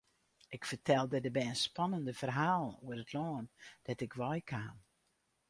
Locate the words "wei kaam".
4.19-4.75